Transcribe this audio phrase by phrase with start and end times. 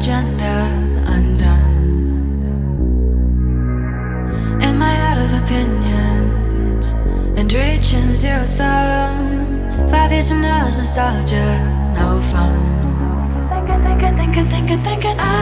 [0.00, 0.54] agenda
[1.14, 1.76] undone.
[4.62, 6.92] Am I out of opinions
[7.36, 9.12] and reaching zero sum?
[9.90, 11.48] Five years from now is nostalgia,
[11.94, 12.56] no fun.
[13.50, 15.16] Thinking, thinking, thinking, thinking, thinking.
[15.18, 15.39] I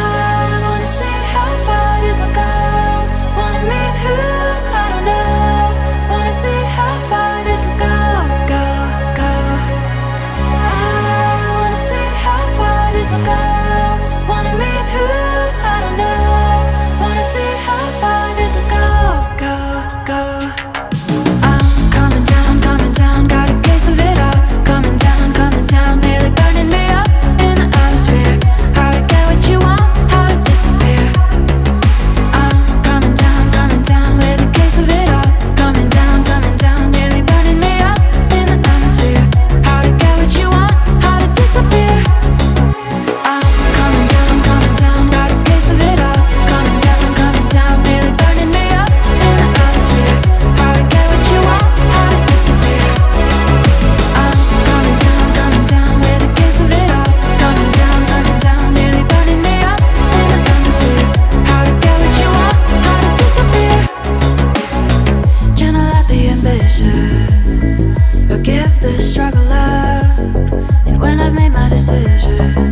[72.29, 72.67] Yeah.